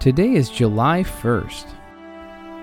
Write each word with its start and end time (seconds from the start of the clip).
Today 0.00 0.32
is 0.32 0.48
July 0.48 1.02
1st. 1.02 1.66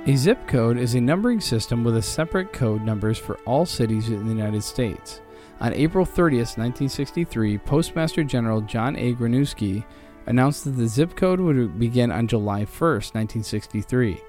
A 0.08 0.16
zip 0.16 0.48
code 0.48 0.76
is 0.76 0.96
a 0.96 1.00
numbering 1.00 1.40
system 1.40 1.84
with 1.84 1.96
a 1.98 2.02
separate 2.02 2.52
code 2.52 2.82
numbers 2.82 3.20
for 3.20 3.36
all 3.46 3.64
cities 3.64 4.10
in 4.10 4.28
the 4.28 4.34
United 4.34 4.64
States. 4.64 5.22
On 5.60 5.72
April 5.72 6.04
30th, 6.04 6.58
1963, 6.58 7.60
Postmaster 7.60 8.24
General 8.24 8.62
John 8.62 8.96
A. 8.96 9.14
Gronouski 9.14 9.86
announced 10.26 10.64
that 10.64 10.72
the 10.72 10.88
zip 10.88 11.16
code 11.16 11.40
would 11.40 11.78
begin 11.78 12.12
on 12.12 12.28
July 12.28 12.66
1st, 12.66 13.14
1963. 13.14 14.20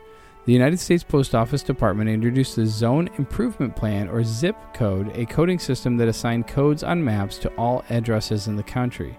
The 0.45 0.53
United 0.53 0.79
States 0.79 1.03
Post 1.03 1.35
Office 1.35 1.63
Department 1.63 2.11
introduced 2.11 2.57
the 2.57 2.67
Zone 2.67 3.09
Improvement 3.17 3.75
Plan, 3.75 4.09
or 4.09 4.23
ZIP 4.23 4.75
code, 4.75 5.17
a 5.17 5.25
coding 5.25 5.59
system 5.59 5.97
that 5.97 6.09
assigned 6.09 6.47
codes 6.47 6.83
on 6.83 7.03
maps 7.03 7.39
to 7.39 7.49
all 7.55 7.87
addresses 7.89 8.49
in 8.49 8.57
the 8.57 8.63
country. 8.63 9.17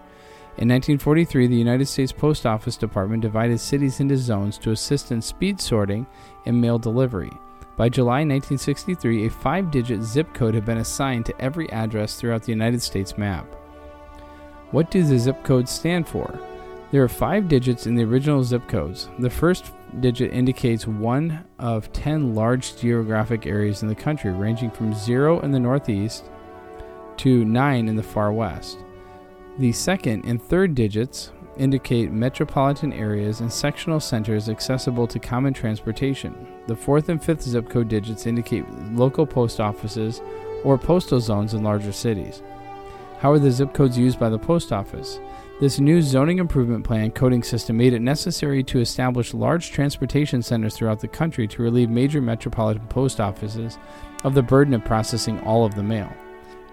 In 0.60 0.68
1943, 0.68 1.48
the 1.48 1.56
United 1.56 1.86
States 1.86 2.12
Post 2.12 2.46
Office 2.46 2.76
Department 2.76 3.22
divided 3.22 3.62
cities 3.62 4.02
into 4.02 4.18
zones 4.18 4.58
to 4.58 4.72
assist 4.72 5.14
in 5.14 5.22
speed 5.22 5.62
sorting 5.62 6.06
and 6.46 6.60
mail 6.60 6.78
delivery. 6.78 7.32
By 7.78 7.88
July 7.88 8.26
1963, 8.26 9.26
a 9.26 9.30
five 9.30 9.72
digit 9.72 10.04
zip 10.04 10.34
code 10.34 10.54
had 10.54 10.66
been 10.66 10.80
assigned 10.80 11.26
to 11.28 11.42
every 11.42 11.72
address 11.72 12.20
throughout 12.20 12.44
the 12.44 12.52
United 12.52 12.82
States 12.82 13.18
map. 13.18 13.46
What 14.72 14.92
do 14.92 15.02
the 15.02 15.18
zip 15.18 15.46
codes 15.46 15.72
stand 15.72 16.10
for? 16.10 16.38
There 16.92 17.04
are 17.04 17.08
five 17.08 17.48
digits 17.48 17.88
in 17.88 17.96
the 17.96 18.04
original 18.04 18.44
zip 18.44 18.68
codes. 18.68 19.08
The 19.18 19.30
first 19.30 19.72
digit 20.02 20.34
indicates 20.34 20.86
one 20.86 21.46
of 21.58 21.90
10 21.94 22.36
large 22.36 22.76
geographic 22.76 23.46
areas 23.46 23.82
in 23.82 23.88
the 23.88 23.96
country, 23.96 24.34
ranging 24.34 24.72
from 24.72 24.94
0 24.94 25.40
in 25.40 25.52
the 25.52 25.60
northeast 25.62 26.26
to 27.16 27.46
9 27.46 27.88
in 27.88 27.96
the 27.96 28.04
far 28.04 28.34
west. 28.34 28.80
The 29.60 29.74
second 29.74 30.24
and 30.24 30.42
third 30.42 30.74
digits 30.74 31.34
indicate 31.58 32.14
metropolitan 32.14 32.94
areas 32.94 33.42
and 33.42 33.52
sectional 33.52 34.00
centers 34.00 34.48
accessible 34.48 35.06
to 35.08 35.20
common 35.20 35.54
transportation. 35.54 36.48
The 36.68 36.78
fourth 36.78 37.10
and 37.10 37.22
fifth 37.22 37.42
zip 37.42 37.68
code 37.68 37.90
digits 37.90 38.26
indicate 38.26 38.64
local 38.94 39.28
post 39.28 39.60
offices 39.60 40.22
or 40.64 40.78
postal 40.78 41.20
zones 41.20 41.56
in 41.56 41.62
larger 41.62 41.92
cities. 41.92 42.42
How 43.20 43.34
are 43.34 43.40
the 43.40 43.52
zip 43.52 43.74
codes 43.74 43.98
used 43.98 44.18
by 44.18 44.30
the 44.30 44.40
post 44.40 44.72
office? 44.72 45.20
This 45.60 45.78
new 45.78 46.02
zoning 46.02 46.40
improvement 46.40 46.86
plan 46.86 47.12
coding 47.12 47.44
system 47.44 47.76
made 47.76 47.92
it 47.92 48.00
necessary 48.00 48.64
to 48.64 48.80
establish 48.80 49.34
large 49.34 49.72
transportation 49.72 50.42
centers 50.42 50.78
throughout 50.78 51.02
the 51.02 51.10
country 51.10 51.50
to 51.50 51.64
relieve 51.64 51.90
major 51.90 52.22
metropolitan 52.22 52.88
post 52.88 53.20
offices 53.20 53.78
of 54.24 54.36
the 54.36 54.42
burden 54.42 54.74
of 54.74 54.86
processing 54.86 55.38
all 55.42 55.66
of 55.66 55.76
the 55.76 55.84
mail. 55.84 56.10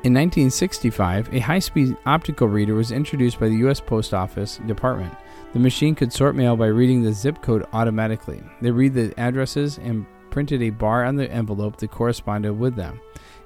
In 0.05 0.13
1965, 0.15 1.35
a 1.35 1.41
high 1.41 1.59
speed 1.59 1.97
optical 2.07 2.47
reader 2.47 2.75
was 2.75 2.93
introduced 2.93 3.41
by 3.41 3.49
the 3.49 3.57
U.S. 3.57 3.81
Post 3.81 4.15
Office 4.15 4.61
Department. 4.67 5.13
The 5.53 5.59
machine 5.59 5.95
could 5.95 6.13
sort 6.13 6.37
mail 6.37 6.55
by 6.55 6.67
reading 6.67 7.03
the 7.03 7.13
zip 7.13 7.43
code 7.43 7.67
automatically. 7.73 8.43
They 8.61 8.71
read 8.71 8.95
the 8.95 9.13
addresses 9.19 9.79
and 9.79 10.07
printed 10.31 10.63
a 10.63 10.71
bar 10.71 11.05
on 11.05 11.17
the 11.17 11.29
envelope 11.31 11.79
that 11.79 11.91
corresponded 11.91 12.57
with 12.57 12.77
them. 12.77 13.01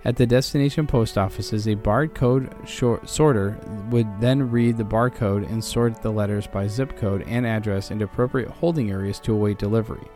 At 0.05 0.17
the 0.17 0.27
destination 0.27 0.87
post 0.87 1.17
offices, 1.17 1.67
a 1.67 1.77
barcode 1.77 2.69
sorter 3.09 3.59
would 3.91 4.09
then 4.21 4.51
read 4.51 4.77
the 4.77 4.85
barcode 4.85 5.51
and 5.51 5.65
sort 5.65 6.03
the 6.03 6.11
letters 6.11 6.47
by 6.47 6.67
zip 6.67 6.97
code 6.97 7.23
and 7.29 7.47
address 7.47 7.91
into 7.91 8.07
appropriate 8.07 8.51
holding 8.51 8.91
areas 8.91 9.21
to 9.21 9.35
await 9.35 9.59
delivery. 9.59 10.07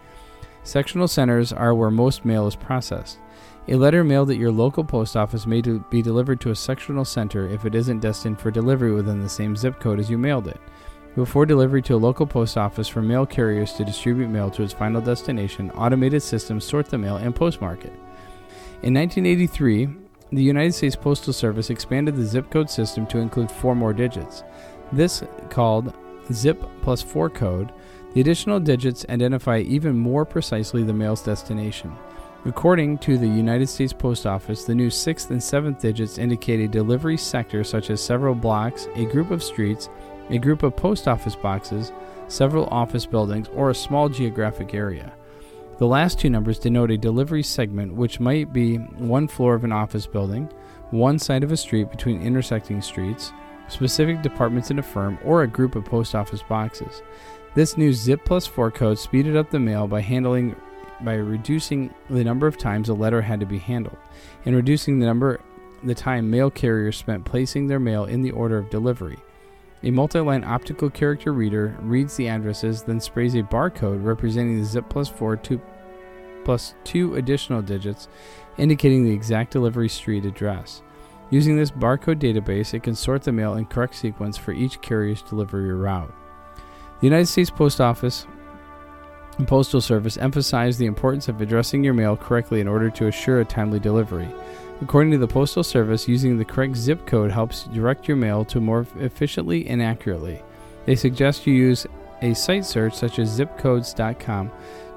Sectional 0.63 1.07
centers 1.07 1.53
are 1.53 1.75
where 1.75 1.91
most 1.91 2.25
mail 2.25 2.47
is 2.47 2.57
processed. 2.57 3.19
A 3.67 3.77
letter 3.77 4.05
mailed 4.05 4.31
at 4.31 4.37
your 4.37 4.53
local 4.53 4.85
post 4.85 5.17
office 5.17 5.47
may 5.47 5.63
be 5.63 6.03
delivered 6.03 6.41
to 6.43 6.51
a 6.51 6.55
sectional 6.55 7.05
center 7.05 7.49
if 7.49 7.65
it 7.65 7.75
isn't 7.75 8.01
destined 8.01 8.39
for 8.39 8.51
delivery 8.51 8.93
within 8.93 9.23
the 9.23 9.29
same 9.29 9.57
zip 9.57 9.81
code 9.81 9.99
as 9.99 10.11
you 10.11 10.19
mailed 10.19 10.49
it. 10.49 10.61
Before 11.15 11.47
delivery 11.47 11.81
to 11.83 11.95
a 11.95 11.97
local 11.97 12.27
post 12.27 12.59
office 12.59 12.89
for 12.89 13.01
mail 13.01 13.25
carriers 13.25 13.73
to 13.75 13.85
distribute 13.85 14.29
mail 14.29 14.51
to 14.51 14.63
its 14.63 14.75
final 14.75 15.01
destination, 15.01 15.71
automated 15.71 16.23
systems 16.23 16.65
sort 16.65 16.91
the 16.91 16.99
mail 16.99 17.17
and 17.17 17.35
postmark 17.35 17.85
it. 17.85 17.93
In 18.83 18.93
1983, 18.93 19.89
the 20.33 20.43
United 20.43 20.73
States 20.73 20.97
Postal 20.97 21.33
Service 21.33 21.71
expanded 21.71 22.17
the 22.17 22.25
zip 22.25 22.51
code 22.51 22.69
system 22.69 23.07
to 23.07 23.19
include 23.19 23.51
four 23.51 23.75
more 23.75 23.95
digits. 23.95 24.43
This, 24.93 25.23
called 25.49 25.95
Zip 26.33 26.63
plus 26.83 27.03
4 27.03 27.31
code, 27.31 27.73
the 28.13 28.21
additional 28.21 28.61
digits 28.61 29.05
identify 29.09 29.59
even 29.59 29.97
more 29.97 30.25
precisely 30.25 30.83
the 30.83 30.93
mail's 30.93 31.23
destination. 31.23 31.93
According 32.47 32.99
to 32.99 33.17
the 33.17 33.27
United 33.27 33.69
States 33.71 33.95
Post 33.95 34.27
Office, 34.27 34.65
the 34.65 34.75
new 34.75 34.91
sixth 34.91 35.31
and 35.31 35.43
seventh 35.43 35.81
digits 35.81 36.19
indicate 36.19 36.61
a 36.61 36.69
delivery 36.69 37.17
sector 37.17 37.65
such 37.65 37.89
as 37.89 38.03
several 38.05 38.35
blocks, 38.35 38.87
a 38.97 39.07
group 39.07 39.31
of 39.31 39.43
streets, 39.43 39.89
a 40.29 40.37
group 40.37 40.63
of 40.63 40.77
post 40.77 41.09
office 41.09 41.35
boxes, 41.35 41.91
several 42.29 42.67
office 42.67 43.07
buildings, 43.07 43.49
or 43.55 43.71
a 43.71 43.75
small 43.75 44.11
geographic 44.11 44.75
area. 44.75 45.15
The 45.79 45.87
last 45.87 46.21
two 46.21 46.29
numbers 46.29 46.59
denote 46.59 46.91
a 46.91 46.99
delivery 46.99 47.43
segment, 47.43 47.95
which 47.95 48.21
might 48.21 48.53
be 48.53 48.77
one 48.77 49.27
floor 49.27 49.55
of 49.55 49.65
an 49.65 49.73
office 49.73 50.07
building, 50.07 50.53
one 50.91 51.19
side 51.19 51.45
of 51.45 51.51
a 51.51 51.57
street 51.57 51.91
between 51.91 52.21
intersecting 52.21 52.83
streets, 52.83 53.33
specific 53.69 54.21
departments 54.21 54.71
in 54.71 54.79
a 54.79 54.83
firm, 54.83 55.19
or 55.25 55.43
a 55.43 55.49
group 55.49 55.77
of 55.77 55.87
post 55.87 56.15
office 56.15 56.43
boxes. 56.43 57.03
This 57.55 57.79
new 57.79 57.93
Zip 57.93 58.25
plus 58.25 58.47
4 58.47 58.71
code 58.71 58.99
speeded 58.99 59.35
up 59.35 59.49
the 59.49 59.59
mail 59.59 59.87
by 59.87 60.03
handling 60.03 60.57
by 61.05 61.15
reducing 61.15 61.93
the 62.09 62.25
number 62.25 62.47
of 62.47 62.59
times 62.59 62.89
a 62.89 62.95
letter 62.95 63.23
had 63.23 63.41
to 63.41 63.47
be 63.47 63.59
handled 63.59 63.99
and 64.45 64.57
reducing 64.57 64.99
the 64.99 65.07
number 65.07 65.41
the 65.83 65.95
time 65.95 66.31
mail 66.31 66.51
carriers 66.51 66.97
spent 66.97 67.25
placing 67.25 67.67
their 67.67 67.81
mail 67.81 68.05
in 68.05 68.23
the 68.23 68.31
order 68.31 68.59
of 68.59 68.71
delivery. 68.71 69.19
A 69.83 69.91
multi-line 69.91 70.45
optical 70.45 70.89
character 70.89 71.33
reader 71.33 71.77
reads 71.83 72.17
the 72.17 72.29
addresses, 72.29 72.83
then 72.83 73.01
sprays 73.01 73.35
a 73.35 73.43
barcode 73.43 74.03
representing 74.03 74.59
the 74.59 74.65
zip 74.65 74.89
plus 74.89 75.09
four 75.09 75.37
two 75.37 75.61
plus 76.45 76.75
two 76.85 77.17
additional 77.17 77.61
digits, 77.61 78.09
indicating 78.57 79.05
the 79.05 79.13
exact 79.13 79.51
delivery 79.51 79.89
street 79.89 80.25
address. 80.25 80.83
Using 81.31 81.57
this 81.57 81.71
barcode 81.71 82.21
database, 82.21 82.75
it 82.75 82.83
can 82.83 82.95
sort 82.95 83.23
the 83.23 83.33
mail 83.33 83.55
in 83.55 83.67
correct 83.67 83.95
sequence 83.95 84.37
for 84.37 84.53
each 84.53 84.81
carrier's 84.81 85.23
delivery 85.23 85.73
route. 85.73 86.13
The 87.01 87.07
United 87.07 87.27
States 87.27 87.51
Post 87.51 87.81
Office 87.81 88.27
and 89.39 89.49
Postal 89.49 89.81
Service 89.81 90.17
emphasized 90.17 90.79
the 90.79 90.87
importance 90.87 91.29
of 91.29 91.41
addressing 91.41 91.83
your 91.83 91.95
mail 91.95 92.17
correctly 92.17 92.61
in 92.61 92.69
order 92.69 92.91
to 92.91 93.07
assure 93.09 93.41
a 93.41 93.45
timely 93.45 93.81
delivery. 93.81 94.29
According 94.81 95.13
to 95.13 95.19
the 95.19 95.29
Postal 95.29 95.63
Service, 95.63 96.09
using 96.09 96.37
the 96.37 96.45
correct 96.45 96.77
zip 96.77 97.07
code 97.07 97.31
helps 97.31 97.65
direct 97.65 98.09
your 98.09 98.17
mail 98.17 98.45
to 98.47 98.61
more 98.61 98.87
efficiently 98.99 99.67
and 99.69 99.83
accurately. 99.83 100.43
They 100.85 100.97
suggest 100.97 101.47
you 101.47 101.55
use 101.55 101.87
a 102.23 102.35
site 102.35 102.65
search 102.65 102.95
such 102.95 103.19
as 103.19 103.39
zipcodes.com 103.39 104.51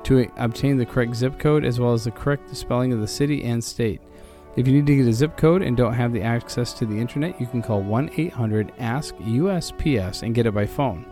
to 0.04 0.32
obtain 0.38 0.78
the 0.78 0.86
correct 0.86 1.16
zip 1.16 1.38
code 1.38 1.66
as 1.66 1.80
well 1.80 1.94
as 1.94 2.06
the 2.06 2.12
correct 2.12 2.56
spelling 2.56 2.94
of 2.94 3.02
the 3.02 3.08
city 3.08 3.44
and 3.44 3.64
state. 3.64 4.02
If 4.56 4.68
you 4.68 4.74
need 4.74 4.88
to 4.88 4.96
get 4.96 5.08
a 5.08 5.14
zip 5.14 5.38
code 5.38 5.62
and 5.62 5.78
don't 5.78 5.94
have 5.94 6.12
the 6.12 6.24
access 6.24 6.74
to 6.74 6.86
the 6.86 6.98
internet, 6.98 7.40
you 7.40 7.46
can 7.46 7.62
call 7.62 7.82
1 7.82 8.10
800 8.18 8.74
ASK 8.80 9.16
USPS 9.18 10.24
and 10.24 10.34
get 10.34 10.48
it 10.48 10.54
by 10.54 10.66
phone. 10.66 11.06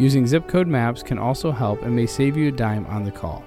Using 0.00 0.26
zip 0.26 0.48
code 0.48 0.66
maps 0.66 1.02
can 1.02 1.18
also 1.18 1.52
help 1.52 1.82
and 1.82 1.94
may 1.94 2.06
save 2.06 2.34
you 2.34 2.48
a 2.48 2.52
dime 2.52 2.86
on 2.86 3.04
the 3.04 3.10
call. 3.10 3.44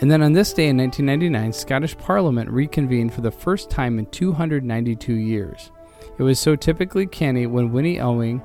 And 0.00 0.10
then 0.10 0.20
on 0.20 0.32
this 0.32 0.52
day 0.52 0.66
in 0.66 0.76
1999, 0.78 1.52
Scottish 1.52 1.96
Parliament 1.96 2.50
reconvened 2.50 3.14
for 3.14 3.20
the 3.20 3.30
first 3.30 3.70
time 3.70 4.00
in 4.00 4.06
292 4.06 5.14
years. 5.14 5.70
It 6.18 6.24
was 6.24 6.40
so 6.40 6.56
typically 6.56 7.06
canny 7.06 7.46
when 7.46 7.70
Winnie 7.70 7.98
Ewing 7.98 8.42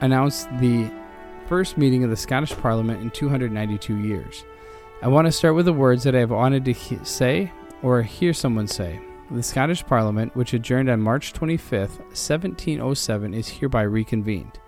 announced 0.00 0.48
the 0.58 0.90
first 1.46 1.78
meeting 1.78 2.02
of 2.02 2.10
the 2.10 2.16
Scottish 2.16 2.52
Parliament 2.56 3.02
in 3.02 3.10
292 3.12 3.98
years. 3.98 4.44
I 5.00 5.06
want 5.06 5.26
to 5.26 5.32
start 5.32 5.54
with 5.54 5.66
the 5.66 5.72
words 5.72 6.02
that 6.02 6.16
I 6.16 6.20
have 6.20 6.32
wanted 6.32 6.64
to 6.64 6.72
he- 6.72 6.98
say 7.04 7.52
or 7.84 8.02
hear 8.02 8.32
someone 8.32 8.66
say. 8.66 8.98
The 9.32 9.44
Scottish 9.44 9.86
Parliament, 9.86 10.34
which 10.34 10.54
adjourned 10.54 10.90
on 10.90 11.00
March 11.00 11.32
25, 11.32 11.98
1707, 11.98 13.32
is 13.32 13.48
hereby 13.48 13.82
reconvened. 13.82 14.58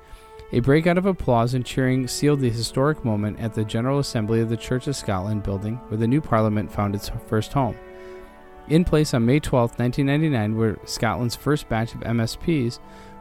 A 0.53 0.61
breakout 0.61 0.99
of 0.99 1.07
applause 1.07 1.55
and 1.55 1.67
cheering 1.67 2.07
sealed 2.07 2.39
the 2.39 2.49
historic 2.49 3.05
moment 3.05 3.41
at 3.41 3.55
the 3.55 3.65
General 3.65 3.99
Assembly 3.99 4.41
of 4.41 4.51
the 4.51 4.57
Church 4.57 4.87
of 4.87 4.95
Scotland 4.95 5.43
building, 5.43 5.77
where 5.89 5.99
the 5.99 6.07
new 6.07 6.21
Parliament 6.21 6.71
found 6.71 6.95
its 6.95 7.11
first 7.27 7.53
home. 7.53 7.77
In 8.69 8.85
place 8.85 9.15
on 9.15 9.27
May 9.27 9.41
12, 9.41 9.81
1999, 9.81 10.57
were 10.57 10.79
Scotland's 10.85 11.35
first 11.35 11.69
batch 11.69 11.95
of 11.95 12.03
MSPs, 12.03 12.79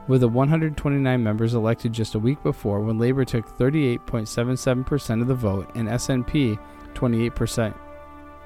with 0.07 0.21
the 0.21 0.27
129 0.27 1.23
members 1.23 1.55
elected 1.55 1.91
just 1.91 2.13
a 2.13 2.19
week 2.19 2.41
before 2.43 2.81
when 2.81 2.99
Labor 2.99 3.25
took 3.25 3.57
38.77% 3.57 5.21
of 5.21 5.27
the 5.27 5.33
vote 5.33 5.71
and 5.73 5.87
SNP 5.87 6.59
28% 6.93 7.73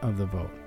of 0.01 0.17
the 0.17 0.25
vote. 0.27 0.64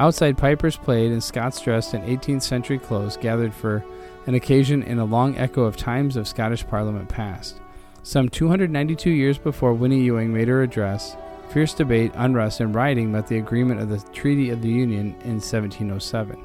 Outside 0.00 0.38
pipers 0.38 0.78
played 0.78 1.12
and 1.12 1.22
Scots 1.22 1.60
dressed 1.60 1.92
in 1.92 2.00
18th 2.00 2.40
century 2.40 2.78
clothes 2.78 3.18
gathered 3.18 3.52
for 3.52 3.84
an 4.26 4.34
occasion 4.34 4.82
in 4.82 4.98
a 4.98 5.04
long 5.04 5.36
echo 5.36 5.64
of 5.64 5.76
times 5.76 6.16
of 6.16 6.26
Scottish 6.26 6.66
Parliament 6.66 7.06
past. 7.06 7.60
Some 8.02 8.30
292 8.30 9.10
years 9.10 9.36
before 9.36 9.74
Winnie 9.74 10.00
Ewing 10.00 10.32
made 10.32 10.48
her 10.48 10.62
address, 10.62 11.18
fierce 11.50 11.74
debate, 11.74 12.12
unrest, 12.14 12.60
and 12.60 12.74
rioting 12.74 13.12
met 13.12 13.26
the 13.26 13.36
agreement 13.36 13.82
of 13.82 13.90
the 13.90 14.00
Treaty 14.10 14.48
of 14.48 14.62
the 14.62 14.70
Union 14.70 15.08
in 15.20 15.34
1707. 15.34 16.42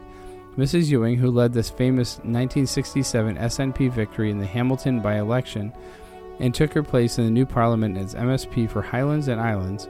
Mrs. 0.58 0.90
Ewing, 0.90 1.16
who 1.16 1.32
led 1.32 1.54
this 1.54 1.70
famous 1.70 2.18
1967 2.18 3.38
SNP 3.38 3.90
victory 3.90 4.32
in 4.32 4.38
the 4.38 4.46
Hamilton 4.46 5.00
by 5.00 5.18
election 5.18 5.72
and 6.42 6.54
took 6.54 6.74
her 6.74 6.84
place 6.84 7.18
in 7.20 7.24
the 7.24 7.32
new 7.32 7.46
Parliament 7.46 7.98
as 7.98 8.16
MSP 8.16 8.70
for 8.70 8.82
Highlands 8.82 9.30
and 9.30 9.40
Islands, 9.40 9.88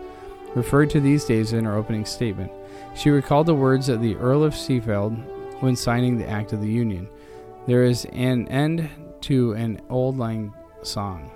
referred 0.53 0.91
to 0.91 0.99
these 0.99 1.25
days 1.25 1.51
in 1.51 1.65
her 1.65 1.75
opening 1.75 2.05
statement. 2.05 2.51
She 2.95 3.09
recalled 3.09 3.47
the 3.47 3.55
words 3.55 3.89
of 3.89 4.01
the 4.01 4.15
Earl 4.15 4.43
of 4.43 4.53
Seafield 4.53 5.61
when 5.61 5.75
signing 5.75 6.17
the 6.17 6.27
Act 6.27 6.53
of 6.53 6.61
the 6.61 6.71
Union 6.71 7.09
There 7.67 7.83
is 7.83 8.05
an 8.05 8.47
end 8.47 8.89
to 9.21 9.53
an 9.53 9.81
old 9.89 10.17
lang 10.17 10.53
song. 10.83 11.31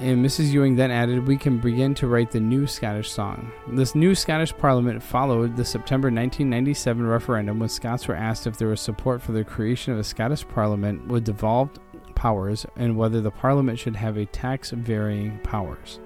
And 0.00 0.24
Mrs. 0.24 0.50
Ewing 0.50 0.76
then 0.76 0.90
added, 0.90 1.26
We 1.26 1.36
can 1.36 1.58
begin 1.58 1.94
to 1.96 2.06
write 2.06 2.30
the 2.30 2.40
new 2.40 2.66
Scottish 2.66 3.10
song. 3.10 3.52
This 3.68 3.94
new 3.94 4.14
Scottish 4.14 4.56
Parliament 4.56 5.02
followed 5.02 5.56
the 5.56 5.64
September 5.64 6.06
1997 6.06 7.06
referendum 7.06 7.58
when 7.58 7.68
Scots 7.68 8.08
were 8.08 8.16
asked 8.16 8.46
if 8.46 8.56
there 8.56 8.68
was 8.68 8.80
support 8.80 9.20
for 9.20 9.32
the 9.32 9.44
creation 9.44 9.92
of 9.92 9.98
a 9.98 10.04
Scottish 10.04 10.48
Parliament 10.48 11.06
with 11.06 11.24
devolved 11.24 11.78
powers 12.14 12.64
and 12.76 12.96
whether 12.96 13.20
the 13.20 13.30
Parliament 13.30 13.78
should 13.78 13.96
have 13.96 14.16
a 14.16 14.24
tax 14.24 14.70
varying 14.70 15.38
powers. 15.42 16.00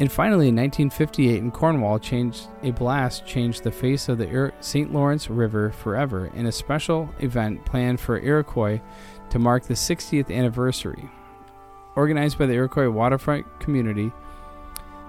And 0.00 0.10
finally, 0.10 0.48
in 0.48 0.56
1958, 0.56 1.36
in 1.36 1.50
Cornwall, 1.50 1.98
changed, 1.98 2.48
a 2.62 2.70
blast 2.70 3.26
changed 3.26 3.62
the 3.62 3.70
face 3.70 4.08
of 4.08 4.16
the 4.16 4.50
St. 4.60 4.90
Lawrence 4.94 5.28
River 5.28 5.72
forever 5.72 6.30
in 6.34 6.46
a 6.46 6.52
special 6.52 7.10
event 7.18 7.66
planned 7.66 8.00
for 8.00 8.18
Iroquois 8.18 8.80
to 9.28 9.38
mark 9.38 9.64
the 9.64 9.74
60th 9.74 10.34
anniversary. 10.34 11.10
Organized 11.96 12.38
by 12.38 12.46
the 12.46 12.54
Iroquois 12.54 12.88
waterfront 12.88 13.60
community, 13.60 14.10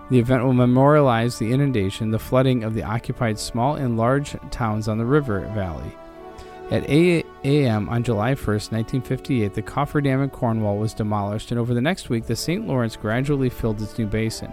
the 0.09 0.19
event 0.19 0.43
will 0.43 0.51
memorialize 0.51 1.39
the 1.39 1.53
inundation, 1.53 2.11
the 2.11 2.19
flooding 2.19 2.65
of 2.65 2.73
the 2.73 2.83
occupied 2.83 3.39
small 3.39 3.75
and 3.75 3.95
large 3.95 4.35
towns 4.49 4.89
on 4.89 4.97
the 4.97 5.05
river 5.05 5.39
valley. 5.55 5.95
At 6.69 6.89
8 6.89 7.20
a.m. 7.43 7.89
on 7.89 8.03
July 8.03 8.33
1, 8.33 8.35
1958, 8.35 9.53
the 9.53 9.61
Coffer 9.61 10.01
Dam 10.01 10.21
in 10.21 10.29
Cornwall 10.29 10.77
was 10.77 10.93
demolished, 10.93 11.51
and 11.51 11.59
over 11.59 11.73
the 11.73 11.81
next 11.81 12.09
week, 12.09 12.25
the 12.25 12.35
St. 12.35 12.67
Lawrence 12.67 12.95
gradually 12.95 13.49
filled 13.49 13.81
its 13.81 13.97
new 13.97 14.05
basin. 14.05 14.51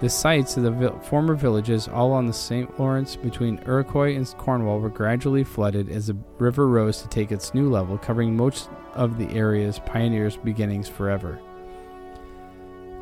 The 0.00 0.10
sites 0.10 0.56
of 0.56 0.64
the 0.64 0.70
vi- 0.72 0.98
former 1.04 1.34
villages, 1.34 1.86
all 1.86 2.12
on 2.12 2.26
the 2.26 2.32
St. 2.32 2.78
Lawrence 2.78 3.14
between 3.14 3.60
Iroquois 3.66 4.16
and 4.16 4.26
Cornwall, 4.36 4.80
were 4.80 4.90
gradually 4.90 5.44
flooded 5.44 5.88
as 5.88 6.08
the 6.08 6.16
river 6.38 6.68
rose 6.68 7.00
to 7.02 7.08
take 7.08 7.30
its 7.30 7.54
new 7.54 7.70
level, 7.70 7.96
covering 7.96 8.36
most 8.36 8.68
of 8.94 9.16
the 9.16 9.30
area's 9.32 9.78
pioneers' 9.86 10.36
beginnings 10.36 10.88
forever. 10.88 11.38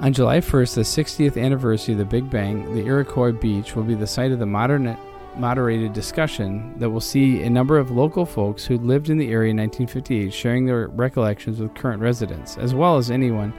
On 0.01 0.13
July 0.13 0.39
1st, 0.39 0.75
the 0.75 0.81
60th 0.83 1.43
anniversary 1.43 1.95
of 1.95 1.99
the 1.99 2.05
Big 2.05 2.29
Bang, 2.29 2.75
the 2.75 2.85
Iroquois 2.85 3.33
Beach 3.33 3.75
will 3.75 3.85
be 3.85 3.95
the 3.95 4.07
site 4.07 4.33
of 4.33 4.41
the 4.41 4.47
modern 4.47 4.97
moderated 5.37 5.93
discussion 5.93 6.75
that 6.79 6.91
will 6.91 7.01
see 7.01 7.43
a 7.43 7.51
number 7.51 7.79
of 7.79 7.91
local 7.91 8.27
folks 8.27 8.65
who 8.65 8.79
lived 8.79 9.11
in 9.11 9.19
the 9.19 9.31
area 9.31 9.51
in 9.51 9.57
1958 9.57 10.33
sharing 10.33 10.67
their 10.67 10.89
recollections 10.89 11.61
with 11.61 11.75
current 11.75 12.01
residents, 12.01 12.59
as 12.59 12.75
well 12.75 12.97
as 12.97 13.11
anyone 13.11 13.53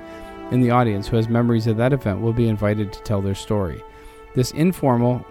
in 0.52 0.62
the 0.62 0.72
audience 0.72 1.08
who 1.08 1.16
has 1.16 1.28
memories 1.28 1.68
of 1.68 1.78
that 1.78 1.94
event 1.94 2.22
will 2.22 2.34
be 2.34 2.48
invited 2.48 2.94
to 2.94 3.02
tell 3.02 3.22
their 3.22 3.36
story. 3.36 3.82
This 4.36 4.52
informal 4.52 5.26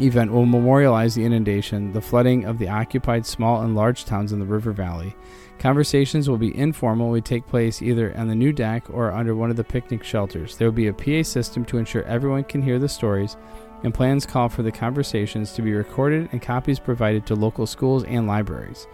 event 0.00 0.32
will 0.32 0.46
memorialize 0.46 1.14
the 1.14 1.24
inundation, 1.24 1.92
the 1.92 2.00
flooding 2.00 2.44
of 2.44 2.58
the 2.58 2.68
occupied 2.68 3.26
small 3.26 3.62
and 3.62 3.74
large 3.74 4.04
towns 4.04 4.32
in 4.32 4.38
the 4.38 4.46
river 4.46 4.72
valley, 4.72 5.14
Conversations 5.62 6.28
will 6.28 6.38
be 6.38 6.58
informal 6.58 7.10
will 7.10 7.22
take 7.22 7.46
place 7.46 7.82
either 7.82 8.12
on 8.16 8.26
the 8.26 8.34
new 8.34 8.52
deck 8.52 8.90
or 8.90 9.12
under 9.12 9.36
one 9.36 9.48
of 9.48 9.54
the 9.54 9.62
picnic 9.62 10.02
shelters. 10.02 10.56
There 10.56 10.66
will 10.66 10.72
be 10.72 10.88
a 10.88 10.92
PA 10.92 11.22
system 11.22 11.64
to 11.66 11.78
ensure 11.78 12.02
everyone 12.02 12.42
can 12.42 12.62
hear 12.62 12.80
the 12.80 12.88
stories, 12.88 13.36
and 13.82 13.94
plans 13.94 14.26
call 14.26 14.48
for 14.48 14.62
the 14.62 14.72
conversations 14.72 15.52
to 15.52 15.62
be 15.62 15.72
recorded 15.72 16.28
and 16.32 16.40
copies 16.40 16.78
provided 16.78 17.26
to 17.26 17.34
local 17.34 17.66
schools 17.66 18.04
and 18.04 18.26
libraries. 18.26 18.86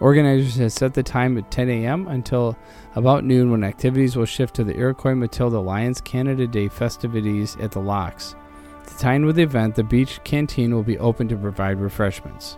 Organizers 0.00 0.56
have 0.56 0.72
set 0.72 0.94
the 0.94 1.02
time 1.02 1.36
at 1.36 1.50
10 1.50 1.68
a.m. 1.68 2.08
until 2.08 2.56
about 2.94 3.22
noon 3.22 3.50
when 3.50 3.62
activities 3.62 4.16
will 4.16 4.24
shift 4.24 4.54
to 4.56 4.64
the 4.64 4.76
Iroquois 4.76 5.14
Matilda 5.14 5.60
Lions 5.60 6.00
Canada 6.00 6.46
Day 6.46 6.68
festivities 6.68 7.56
at 7.60 7.72
the 7.72 7.80
Locks. 7.80 8.34
To 8.86 8.98
tie 8.98 9.14
in 9.14 9.26
with 9.26 9.36
the 9.36 9.42
event, 9.42 9.74
the 9.74 9.84
beach 9.84 10.18
canteen 10.24 10.74
will 10.74 10.82
be 10.82 10.98
open 10.98 11.28
to 11.28 11.36
provide 11.36 11.80
refreshments. 11.80 12.56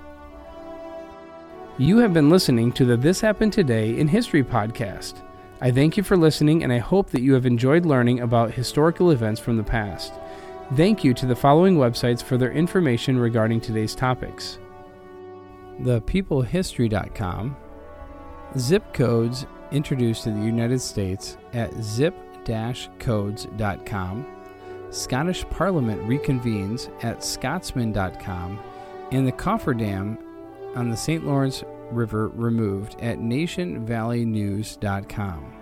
You 1.79 1.99
have 1.99 2.15
been 2.15 2.31
listening 2.31 2.71
to 2.73 2.85
the 2.85 2.97
This 2.97 3.21
Happened 3.21 3.53
Today 3.53 3.99
in 3.99 4.07
History 4.07 4.45
podcast. 4.45 5.15
I 5.61 5.71
thank 5.71 5.97
you 5.97 6.03
for 6.03 6.17
listening 6.17 6.63
and 6.63 6.73
I 6.73 6.79
hope 6.79 7.11
that 7.11 7.23
you 7.23 7.35
have 7.35 7.47
enjoyed 7.47 7.87
learning 7.87 8.21
about 8.21 8.53
historical 8.53 9.11
events 9.11 9.41
from 9.41 9.57
the 9.57 9.65
past. 9.65 10.13
Thank 10.77 11.03
you 11.05 11.13
to 11.15 11.27
the 11.27 11.37
following 11.37 11.77
websites 11.77 12.23
for 12.23 12.39
their 12.39 12.51
information 12.51 13.19
regarding 13.19 13.61
today's 13.61 13.95
topics 13.95 14.59
ThePeopleHistory.com, 15.83 17.55
zip 18.57 18.95
codes 18.95 19.45
introduced 19.71 20.25
to 20.25 20.31
the 20.31 20.41
United 20.41 20.81
States 20.81 21.37
at 21.53 21.75
zip 21.83 22.15
codes.com, 22.99 24.27
Scottish 24.91 25.45
Parliament 25.51 26.03
reconvenes 26.05 26.91
at 27.05 27.23
scotsman.com, 27.23 28.59
and 29.11 29.27
the 29.27 29.33
Cofferdam 29.33 30.17
on 30.75 30.89
the 30.89 30.97
St. 30.97 31.27
Lawrence 31.27 31.63
River 31.91 32.29
removed 32.29 32.99
at 33.01 33.19
nationvalleynews.com. 33.19 35.62